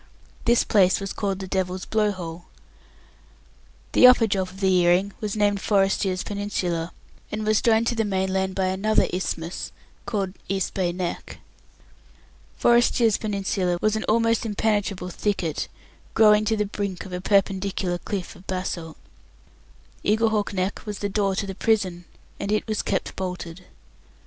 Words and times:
This 0.45 0.63
place 0.63 0.99
was 0.99 1.13
called 1.13 1.37
the 1.37 1.47
Devil's 1.47 1.85
Blow 1.85 2.09
hole. 2.11 2.45
The 3.91 4.07
upper 4.07 4.25
drop 4.25 4.49
of 4.49 4.59
the 4.59 4.73
earring 4.77 5.13
was 5.21 5.35
named 5.35 5.61
Forrestier's 5.61 6.23
Peninsula, 6.23 6.91
and 7.31 7.45
was 7.45 7.61
joined 7.61 7.85
to 7.85 7.93
the 7.93 8.03
mainland 8.03 8.55
by 8.55 8.65
another 8.65 9.05
isthmus 9.13 9.71
called 10.07 10.33
East 10.49 10.73
Bay 10.73 10.91
Neck. 10.91 11.37
Forrestier's 12.57 13.17
Peninsula 13.19 13.77
was 13.79 13.95
an 13.95 14.03
almost 14.05 14.43
impenetrable 14.43 15.09
thicket, 15.09 15.67
growing 16.15 16.45
to 16.45 16.57
the 16.57 16.65
brink 16.65 17.05
of 17.05 17.13
a 17.13 17.21
perpendicular 17.21 17.99
cliff 17.99 18.35
of 18.35 18.47
basalt. 18.47 18.97
Eaglehawk 20.03 20.51
Neck 20.51 20.81
was 20.83 20.97
the 20.97 21.09
door 21.09 21.35
to 21.35 21.45
the 21.45 21.53
prison, 21.53 22.05
and 22.39 22.51
it 22.51 22.65
was 22.67 22.81
kept 22.81 23.15
bolted. 23.15 23.65